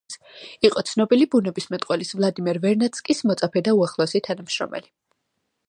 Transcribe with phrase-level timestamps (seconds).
[0.67, 4.91] იყო ცნობილი ბუნებისმეტყველის ვლადიმერ ვერნადსკის მოწაფე და უახლოესი თანამშრომელი.